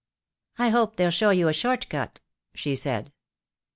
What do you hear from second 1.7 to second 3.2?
cut," she said.